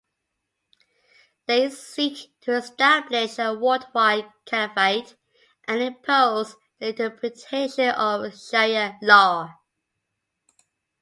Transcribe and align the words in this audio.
They 1.45 1.69
seek 1.69 2.33
to 2.41 2.53
establish 2.55 3.37
a 3.37 3.53
worldwide 3.53 4.33
caliphate 4.47 5.15
and 5.67 5.79
impose 5.79 6.55
their 6.79 6.89
interpretation 6.89 7.89
of 7.89 8.35
Sharia 8.35 8.97
law. 9.03 9.53